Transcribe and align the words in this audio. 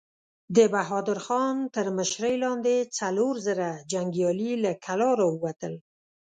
د 0.55 0.57
بهادر 0.73 1.17
خان 1.25 1.55
تر 1.75 1.85
مشرۍ 1.97 2.35
لاندې 2.43 2.75
څلور 2.97 3.33
زره 3.47 3.69
جنګيالي 3.91 4.51
له 4.63 4.71
کلا 4.85 5.09
را 5.19 5.27
ووتل. 5.29 5.73